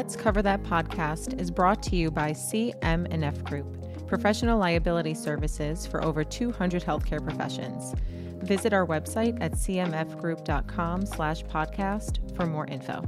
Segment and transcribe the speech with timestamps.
[0.00, 6.02] Let's Cover That podcast is brought to you by CM&F Group, professional liability services for
[6.02, 7.94] over 200 healthcare professions.
[8.42, 13.04] Visit our website at cmfgroup.com slash podcast for more info.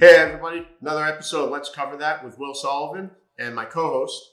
[0.00, 4.32] Hey everybody, another episode of Let's Cover That with Will Sullivan and my co-host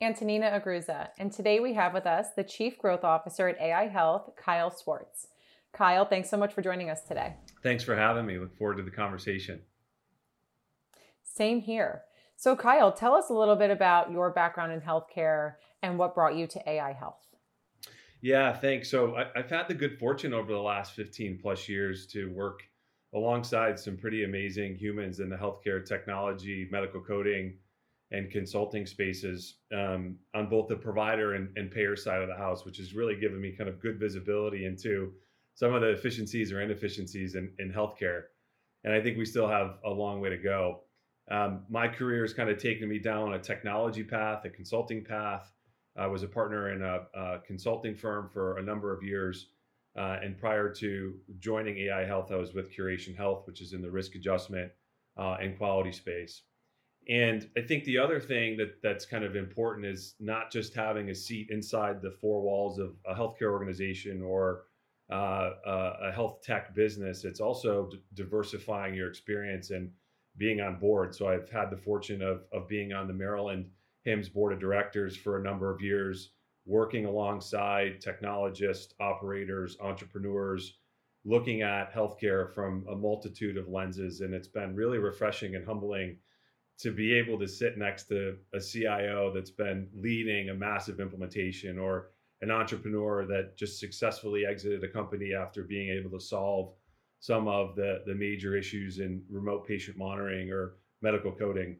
[0.00, 1.10] Antonina Agruza.
[1.20, 5.28] And today we have with us the Chief Growth Officer at AI Health, Kyle Swarts.
[5.72, 7.36] Kyle, thanks so much for joining us today.
[7.62, 8.38] Thanks for having me.
[8.38, 9.60] Look forward to the conversation.
[11.36, 12.02] Same here.
[12.36, 16.34] So, Kyle, tell us a little bit about your background in healthcare and what brought
[16.34, 17.26] you to AI Health.
[18.22, 18.90] Yeah, thanks.
[18.90, 22.60] So, I, have had the good fortune over the last 15 plus years to work
[23.14, 27.58] alongside some pretty amazing humans in the healthcare technology, medical coding,
[28.12, 32.64] and consulting spaces um, on both the provider and, and payer side of the house,
[32.64, 35.12] which has really given me kind of good visibility into
[35.54, 38.22] some of the efficiencies or inefficiencies in, in healthcare.
[38.84, 40.80] And I think we still have a long way to go.
[41.28, 45.52] Um, my career has kind of taken me down a technology path, a consulting path.
[45.96, 49.48] I was a partner in a, a consulting firm for a number of years.
[49.96, 53.80] Uh, and prior to joining AI Health, I was with Curation Health, which is in
[53.80, 54.70] the risk adjustment
[55.16, 56.42] uh, and quality space.
[57.08, 61.10] And I think the other thing that that's kind of important is not just having
[61.10, 64.64] a seat inside the four walls of a healthcare organization or
[65.10, 67.24] uh, a health tech business.
[67.24, 69.90] It's also d- diversifying your experience and
[70.36, 71.14] being on board.
[71.14, 73.70] So I've had the fortune of of being on the Maryland
[74.06, 76.32] HIMSS board of directors for a number of years,
[76.64, 80.78] working alongside technologists, operators, entrepreneurs,
[81.24, 86.16] looking at healthcare from a multitude of lenses, and it's been really refreshing and humbling
[86.78, 91.78] to be able to sit next to a CIO that's been leading a massive implementation
[91.78, 92.10] or
[92.42, 96.74] an entrepreneur that just successfully exited a company after being able to solve
[97.26, 101.76] some of the, the major issues in remote patient monitoring or medical coding.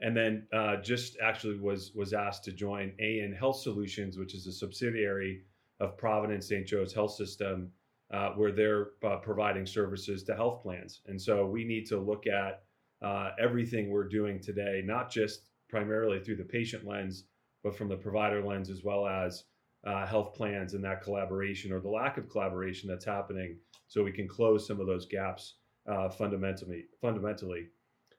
[0.00, 4.46] And then uh, just actually was was asked to join Ayin Health Solutions, which is
[4.46, 5.42] a subsidiary
[5.80, 6.66] of Providence St.
[6.66, 7.70] Joe's Health System,
[8.10, 11.02] uh, where they're uh, providing services to health plans.
[11.06, 12.62] And so we need to look at
[13.02, 17.24] uh, everything we're doing today, not just primarily through the patient lens,
[17.62, 19.44] but from the provider lens as well as
[19.84, 23.56] uh, health plans and that collaboration or the lack of collaboration that's happening,
[23.88, 25.54] so we can close some of those gaps
[25.90, 26.84] uh, fundamentally.
[27.00, 27.68] Fundamentally,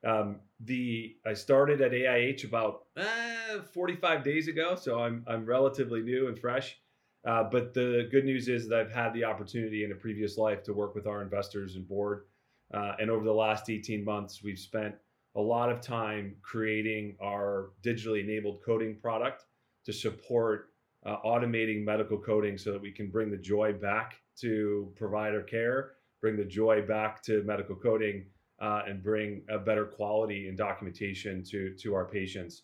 [0.06, 6.02] um, the I started at AIH about eh, 45 days ago, so I'm I'm relatively
[6.02, 6.78] new and fresh.
[7.26, 10.64] Uh, but the good news is that I've had the opportunity in a previous life
[10.64, 12.24] to work with our investors and board
[12.74, 14.96] uh, and over the last 18 months, we've spent
[15.36, 19.46] a lot of time creating our digitally enabled coding product
[19.86, 20.70] to support
[21.08, 25.94] uh, automating medical coding so that we can bring the joy back to provider care,
[26.22, 28.26] bring the joy back to medical coding,
[28.60, 32.64] uh, and bring a better quality in documentation to, to our patients.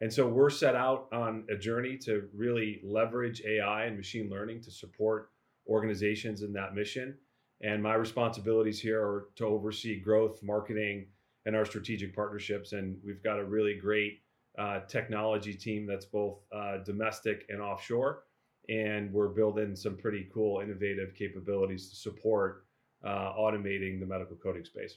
[0.00, 4.62] And so we're set out on a journey to really leverage AI and machine learning
[4.62, 5.30] to support
[5.68, 7.16] organizations in that mission.
[7.62, 11.06] And my responsibilities here are to oversee growth, marketing,
[11.44, 12.72] and our strategic partnerships.
[12.72, 14.20] And we've got a really great
[14.58, 18.24] uh, technology team that's both uh, domestic and offshore.
[18.68, 22.66] And we're building some pretty cool, innovative capabilities to support
[23.04, 24.96] uh, automating the medical coding space.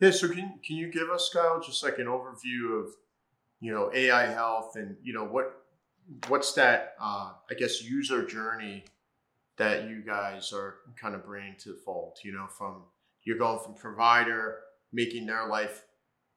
[0.00, 2.90] Yeah, so can, can you give us, Kyle, just like an overview of,
[3.60, 5.54] you know, AI health and, you know, what
[6.28, 8.84] what's that, uh, I guess, user journey
[9.58, 12.18] that you guys are kind of bringing to the fold.
[12.24, 12.84] You know, from
[13.24, 14.60] you're going from provider
[14.92, 15.84] making their life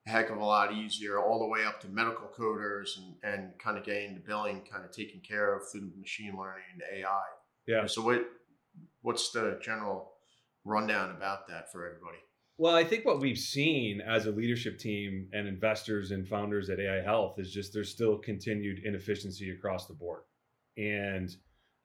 [0.08, 3.52] a heck of a lot easier, all the way up to medical coders and, and
[3.60, 7.22] kind of getting the billing kind of taken care of through machine learning and AI.
[7.68, 7.86] Yeah.
[7.86, 8.26] So what
[9.02, 10.14] what's the general
[10.66, 12.18] rundown about that for everybody?
[12.58, 16.80] Well, I think what we've seen as a leadership team and investors and founders at
[16.80, 20.22] AI Health is just there's still continued inefficiency across the board.
[20.78, 21.36] And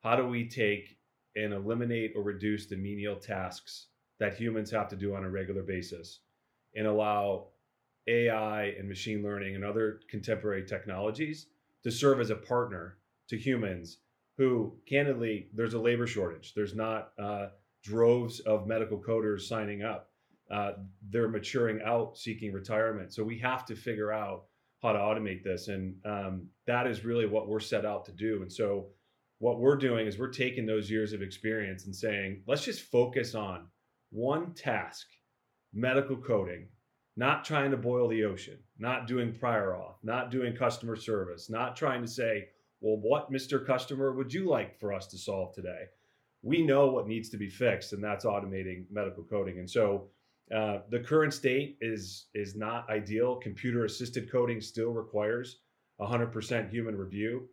[0.02, 0.98] how do we take
[1.34, 3.86] and eliminate or reduce the menial tasks
[4.18, 6.20] that humans have to do on a regular basis
[6.74, 7.48] and allow
[8.08, 11.46] AI and machine learning and other contemporary technologies
[11.82, 12.98] to serve as a partner
[13.28, 13.98] to humans
[14.36, 16.52] who, candidly, there's a labor shortage.
[16.54, 17.48] There's not uh,
[17.82, 20.10] droves of medical coders signing up.
[20.50, 20.72] Uh,
[21.10, 23.12] they're maturing out, seeking retirement.
[23.12, 24.44] So we have to figure out
[24.82, 25.68] how to automate this.
[25.68, 28.42] And um, that is really what we're set out to do.
[28.42, 28.88] And so
[29.38, 33.34] what we're doing is we're taking those years of experience and saying, let's just focus
[33.34, 33.66] on
[34.10, 35.06] one task,
[35.72, 36.68] medical coding,
[37.16, 41.76] not trying to boil the ocean, not doing prior auth, not doing customer service, not
[41.76, 42.48] trying to say,
[42.80, 43.64] well, what, Mr.
[43.66, 45.84] Customer, would you like for us to solve today?
[46.42, 49.58] We know what needs to be fixed, and that's automating medical coding.
[49.58, 50.10] And so
[50.54, 53.34] Uh, the current state is is not ideal.
[53.36, 55.58] Computer assisted coding still requires
[55.98, 57.48] 100% human review.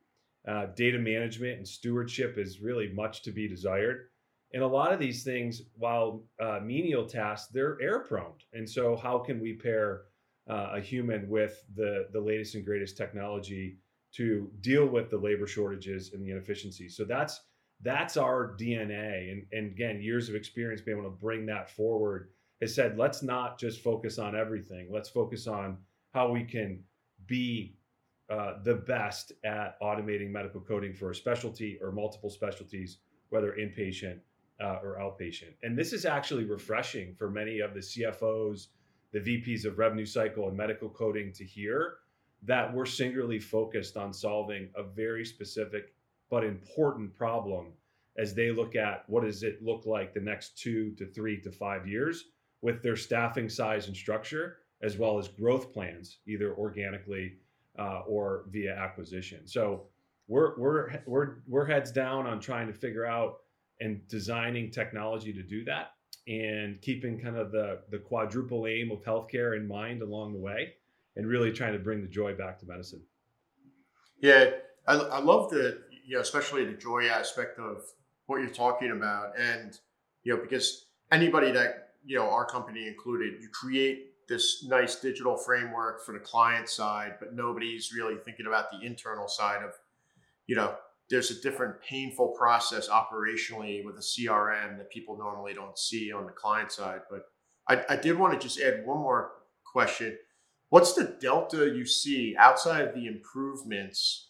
[0.48, 4.10] Uh, data management and stewardship is really much to be desired.
[4.54, 8.34] And a lot of these things, while uh, menial tasks, they're error prone.
[8.54, 10.04] And so, how can we pair
[10.50, 13.78] uh, a human with the the latest and greatest technology
[14.16, 16.96] to deal with the labor shortages and the inefficiencies?
[16.96, 17.42] So that's
[17.82, 19.32] that's our DNA.
[19.32, 22.30] And, and again, years of experience being able to bring that forward
[22.62, 24.88] has said, let's not just focus on everything.
[24.90, 25.78] Let's focus on
[26.14, 26.82] how we can
[27.26, 27.76] be
[28.30, 33.00] uh, the best at automating medical coding for a specialty or multiple specialties,
[33.30, 34.20] whether inpatient
[34.64, 35.54] uh, or outpatient.
[35.62, 38.68] And this is actually refreshing for many of the CFOs,
[39.12, 41.96] the VPs of revenue cycle and medical coding to hear
[42.44, 45.94] that we're singularly focused on solving a very specific
[46.30, 47.74] but important problem
[48.18, 51.52] as they look at what does it look like the next two to three to
[51.52, 52.26] five years
[52.62, 57.34] with their staffing size and structure as well as growth plans either organically
[57.80, 59.84] uh, or via acquisition so
[60.28, 63.43] we're, we're we're we're heads down on trying to figure out
[63.80, 65.92] and designing technology to do that
[66.28, 70.74] and keeping kind of the the quadruple aim of healthcare in mind along the way
[71.16, 73.02] and really trying to bring the joy back to medicine.
[74.20, 74.52] Yeah
[74.88, 77.84] i, I love the you know especially the joy aspect of
[78.26, 79.78] what you're talking about and
[80.24, 85.38] you know because anybody that you know our company included you create this nice digital
[85.38, 89.74] framework for the client side but nobody's really thinking about the internal side of
[90.48, 90.76] you know
[91.14, 96.26] there's a different painful process operationally with a crm that people normally don't see on
[96.26, 97.26] the client side but
[97.70, 99.32] i, I did want to just add one more
[99.74, 100.18] question.
[100.70, 104.30] What's the delta you see outside of the improvements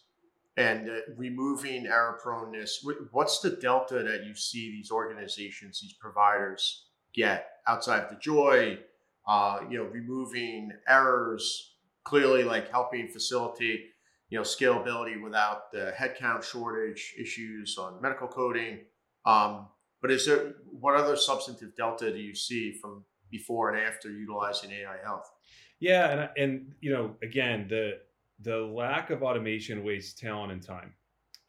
[0.56, 2.84] and uh, removing error proneness?
[3.12, 8.78] What's the delta that you see these organizations these providers get outside of the joy
[9.26, 13.93] uh, you know removing errors clearly like helping facilitate
[14.34, 18.80] you know scalability without the headcount shortage issues on medical coding
[19.26, 19.68] um,
[20.02, 24.70] but is there what other substantive delta do you see from before and after utilizing
[24.72, 25.30] ai health
[25.78, 27.98] yeah and, and you know again the
[28.40, 30.92] the lack of automation wastes talent and time.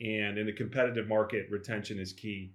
[0.01, 2.53] And in a competitive market, retention is key.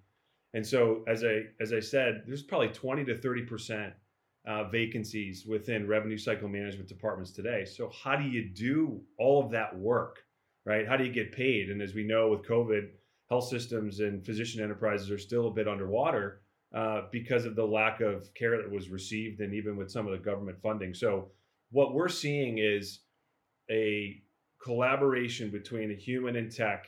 [0.54, 3.92] And so, as I as I said, there's probably 20 to 30 percent
[4.46, 7.64] uh, vacancies within revenue cycle management departments today.
[7.64, 10.20] So, how do you do all of that work,
[10.64, 10.86] right?
[10.86, 11.70] How do you get paid?
[11.70, 12.88] And as we know, with COVID,
[13.28, 16.40] health systems and physician enterprises are still a bit underwater
[16.74, 20.12] uh, because of the lack of care that was received, and even with some of
[20.12, 20.94] the government funding.
[20.94, 21.30] So,
[21.70, 23.00] what we're seeing is
[23.70, 24.22] a
[24.62, 26.86] collaboration between a human and tech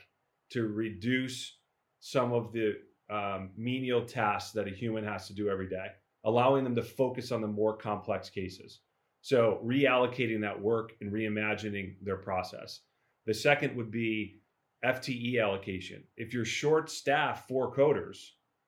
[0.51, 1.57] to reduce
[1.99, 2.75] some of the
[3.09, 5.87] um, menial tasks that a human has to do every day,
[6.25, 8.79] allowing them to focus on the more complex cases.
[9.21, 12.81] So, reallocating that work and reimagining their process.
[13.25, 14.41] The second would be
[14.83, 16.03] FTE allocation.
[16.17, 18.17] If you're short staff four coders,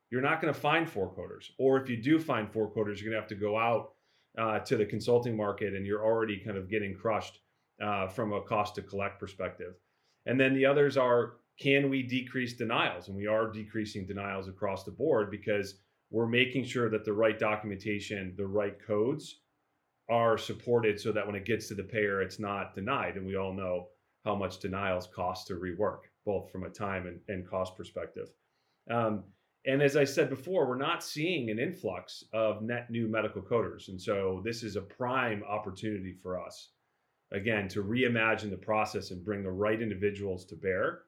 [0.10, 1.50] you're not going to find four coders.
[1.58, 3.94] Or if you do find four coders, you're going to have to go out
[4.38, 7.40] uh, to the consulting market and you're already kind of getting crushed
[7.84, 9.74] uh, from a cost to collect perspective.
[10.26, 13.08] And then the others are can we decrease denials?
[13.08, 15.76] And we are decreasing denials across the board because
[16.16, 19.42] we're making sure that the right documentation, the right codes
[20.10, 23.18] are supported so that when it gets to the payer, it's not denied.
[23.18, 23.88] And we all know
[24.24, 28.30] how much denials cost to rework, both from a time and, and cost perspective.
[28.90, 29.26] Um,
[29.66, 33.90] and as I said before, we're not seeing an influx of net new medical coders.
[33.90, 36.70] And so this is a prime opportunity for us
[37.34, 41.02] again to reimagine the process and bring the right individuals to bear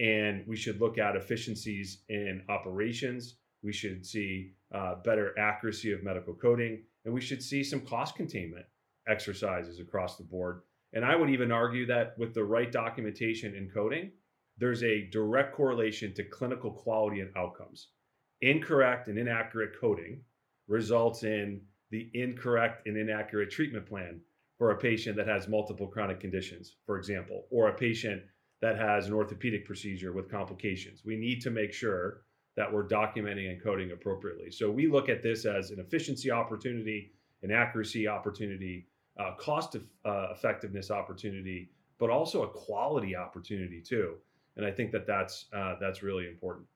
[0.00, 6.02] and we should look at efficiencies in operations we should see uh, better accuracy of
[6.02, 8.66] medical coding and we should see some cost containment
[9.08, 10.62] exercises across the board
[10.92, 14.10] and i would even argue that with the right documentation and coding
[14.58, 17.88] there's a direct correlation to clinical quality and outcomes
[18.40, 20.20] incorrect and inaccurate coding
[20.68, 21.60] results in
[21.90, 24.20] the incorrect and inaccurate treatment plan
[24.58, 28.22] for a patient that has multiple chronic conditions, for example, or a patient
[28.60, 31.02] that has an orthopedic procedure with complications.
[31.04, 32.22] We need to make sure
[32.58, 34.50] that we're documenting and coding appropriately.
[34.50, 37.12] So we look at this as an efficiency opportunity,
[37.44, 38.88] an accuracy opportunity,
[39.38, 44.16] cost of, uh, effectiveness opportunity, but also a quality opportunity too.
[44.56, 46.66] And I think that that's uh, that's really important.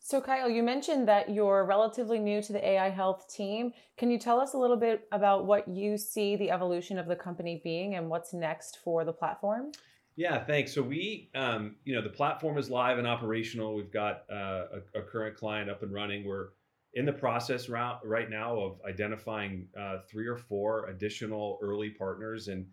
[0.00, 3.72] So, Kyle, you mentioned that you're relatively new to the AI Health team.
[3.96, 7.14] Can you tell us a little bit about what you see the evolution of the
[7.14, 9.70] company being and what's next for the platform?
[10.18, 10.72] Yeah, thanks.
[10.74, 13.76] So we, um, you know, the platform is live and operational.
[13.76, 16.26] We've got uh, a, a, current client up and running.
[16.26, 16.48] We're
[16.94, 22.48] in the process right now of identifying uh, three or four additional early partners.
[22.48, 22.66] And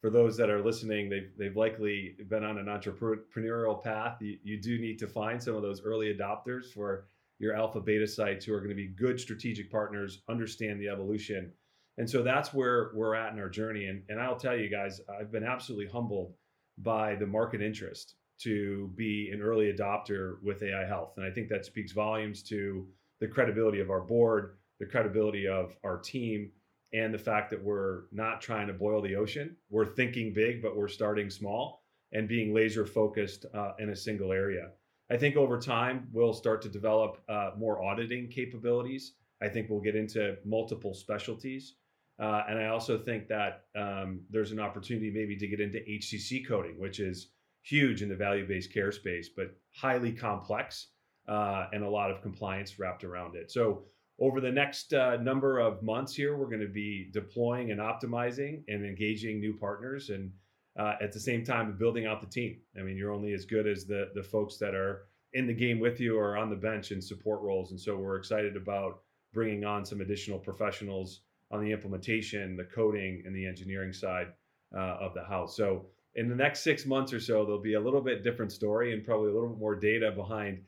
[0.00, 4.18] for those that are listening, they've, they've likely been on an entrepreneurial path.
[4.20, 7.06] You, you do need to find some of those early adopters for
[7.40, 11.50] your alpha beta sites who are going to be good strategic partners, understand the evolution.
[11.98, 13.86] And so that's where we're at in our journey.
[13.86, 16.34] And, and I'll tell you guys, I've been absolutely humbled
[16.82, 21.14] by the market interest to be an early adopter with AI health.
[21.16, 22.86] And I think that speaks volumes to
[23.20, 26.50] the credibility of our board, the credibility of our team,
[26.92, 29.56] and the fact that we're not trying to boil the ocean.
[29.70, 34.32] We're thinking big, but we're starting small and being laser focused uh, in a single
[34.32, 34.70] area.
[35.10, 39.14] I think over time, we'll start to develop uh, more auditing capabilities.
[39.42, 41.76] I think we'll get into multiple specialties.
[42.22, 46.46] Uh, and I also think that um, there's an opportunity maybe to get into HCC
[46.46, 50.90] coding, which is huge in the value based care space, but highly complex
[51.26, 53.50] uh, and a lot of compliance wrapped around it.
[53.50, 53.82] So,
[54.20, 58.62] over the next uh, number of months here, we're going to be deploying and optimizing
[58.68, 60.30] and engaging new partners, and
[60.78, 62.58] uh, at the same time building out the team.
[62.78, 65.80] I mean, you're only as good as the the folks that are in the game
[65.80, 69.00] with you or on the bench in support roles, and so we're excited about
[69.32, 71.22] bringing on some additional professionals
[71.52, 74.28] on the implementation, the coding, and the engineering side
[74.74, 75.56] uh, of the house.
[75.56, 78.92] So in the next six months or so, there'll be a little bit different story
[78.92, 80.62] and probably a little bit more data behind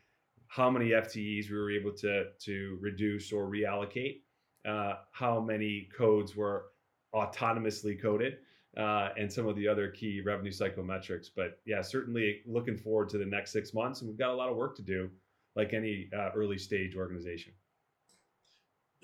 [0.46, 4.20] how many FTEs we were able to to reduce or reallocate,
[4.68, 6.66] uh, how many codes were
[7.14, 8.38] autonomously coded,
[8.76, 11.30] uh, and some of the other key revenue cycle metrics.
[11.34, 14.48] But yeah, certainly looking forward to the next six months, and we've got a lot
[14.48, 15.10] of work to do,
[15.56, 17.52] like any uh, early stage organization.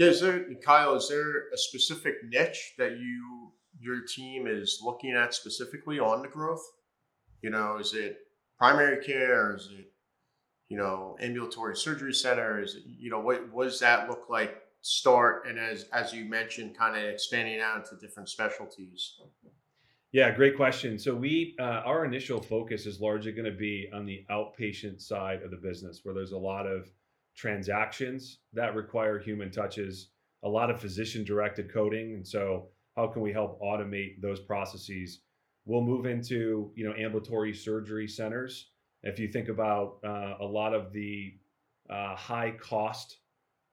[0.00, 0.94] Yeah, is there, Kyle?
[0.94, 6.28] Is there a specific niche that you your team is looking at specifically on the
[6.28, 6.66] growth?
[7.42, 8.16] You know, is it
[8.58, 9.54] primary care?
[9.56, 9.92] Is it
[10.70, 12.62] you know ambulatory surgery center?
[12.62, 14.62] Is it you know what, what does that look like?
[14.80, 19.20] Start and as as you mentioned, kind of expanding out into different specialties.
[20.12, 20.98] Yeah, great question.
[20.98, 25.42] So we uh, our initial focus is largely going to be on the outpatient side
[25.42, 26.88] of the business, where there's a lot of
[27.40, 30.10] transactions that require human touches,
[30.44, 32.12] a lot of physician directed coding.
[32.12, 35.22] And so, how can we help automate those processes?
[35.64, 38.70] We'll move into you know ambulatory surgery centers.
[39.02, 41.32] If you think about uh, a lot of the
[41.88, 43.16] uh, high cost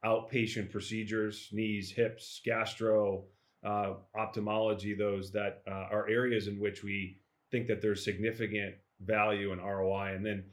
[0.06, 3.26] outpatient procedures, knees, hips, gastro,
[3.66, 7.18] uh, ophthalmology, those that uh, are areas in which we
[7.52, 10.14] think that there's significant value and ROI.
[10.16, 10.46] And then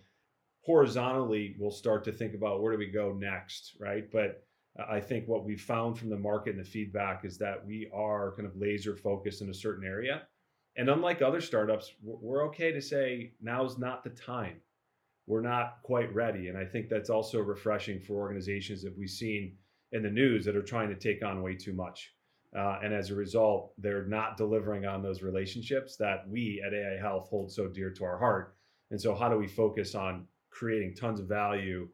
[0.64, 4.10] horizontally we'll start to think about where do we go next right?
[4.10, 4.44] But
[4.90, 8.34] i think what we found from the market and the feedback is that we are
[8.34, 10.22] kind of laser focused in a certain area.
[10.76, 14.56] And unlike other startups we're okay to say now's not the time.
[15.26, 16.48] We're not quite ready.
[16.48, 19.56] And i think that's also refreshing for organizations that we've seen
[19.92, 22.12] in the news that are trying to take on way too much.
[22.56, 26.98] Uh, and as a result they're not delivering on those relationships that we at ai
[26.98, 28.56] health hold so dear to our heart.
[28.90, 31.88] And so how do we focus on creating tons of value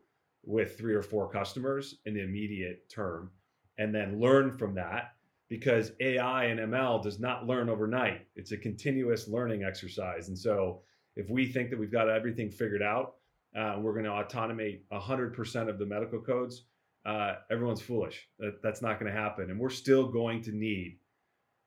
[0.44, 3.30] with three or four customers in the immediate term
[3.78, 5.14] and then learn from that
[5.48, 8.26] because AI and ML does not learn overnight.
[8.36, 10.28] It's a continuous learning exercise.
[10.28, 10.82] And so
[11.16, 13.14] if we think that we've got everything figured out,
[13.58, 16.66] uh, we're going to automate 100% of the medical codes,
[17.04, 18.28] uh, everyone's foolish.
[18.38, 19.50] That, that's not going to happen.
[19.50, 20.98] And we're still going to need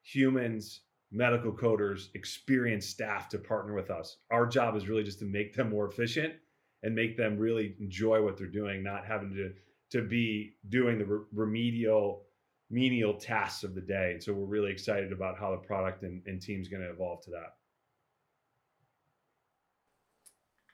[0.03, 0.81] humans,
[1.11, 4.17] medical coders, experienced staff to partner with us.
[4.31, 6.35] Our job is really just to make them more efficient
[6.83, 9.53] and make them really enjoy what they're doing, not having to
[9.91, 12.23] to be doing the re- remedial
[12.69, 14.11] menial tasks of the day.
[14.13, 17.23] And so we're really excited about how the product and, and team's going to evolve
[17.25, 17.55] to that.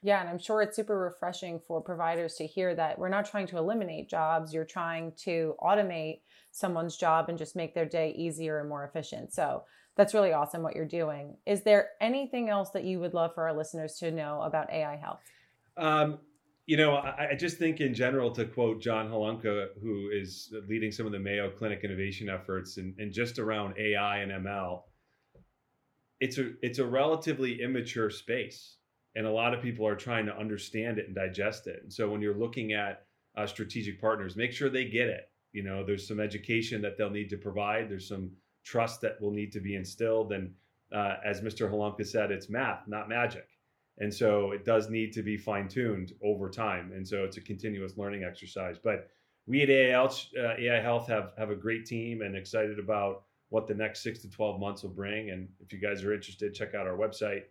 [0.01, 3.48] Yeah, and I'm sure it's super refreshing for providers to hear that we're not trying
[3.48, 8.60] to eliminate jobs, you're trying to automate someone's job and just make their day easier
[8.60, 9.34] and more efficient.
[9.34, 9.63] So
[9.98, 11.36] that's really awesome what you're doing.
[11.46, 14.96] Is there anything else that you would love for our listeners to know about AI
[14.96, 15.20] health?
[15.78, 16.20] Um,
[16.66, 20.92] you know, I, I, just think in general, to quote John Halamka, who is leading
[20.92, 24.84] some of the Mayo Clinic innovation efforts, and, just around AI and ML,
[26.20, 28.78] it's a it's a relatively immature space,
[29.16, 31.80] and a lot of people are trying to understand it and digest it.
[31.82, 35.32] And so, when you're looking at uh, strategic partners, make sure they get it.
[35.54, 37.90] You know, there's some education that they'll need to provide.
[37.90, 38.30] There's some
[38.64, 40.54] trust that will need to be instilled, and
[40.94, 41.68] uh, as Mr.
[41.68, 43.48] Halunka said, it's math, not magic.
[44.00, 46.91] And so it does need to be fine tuned over time.
[46.94, 48.77] And so it's a continuous learning exercise.
[48.82, 49.10] But
[49.46, 53.24] we at AI Health, uh, AI Health have, have a great team and excited about
[53.50, 55.32] what the next six to 12 months will bring.
[55.32, 57.44] And if you guys are interested, check out our website.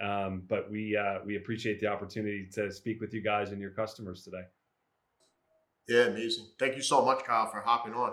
[0.00, 3.70] Um, but we, uh, we appreciate the opportunity to speak with you guys and your
[3.70, 4.42] customers today.
[5.88, 6.46] Yeah, amazing.
[6.58, 8.12] Thank you so much, Kyle, for hopping on.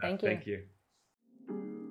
[0.00, 0.28] Thank you.
[0.28, 1.82] Thank you.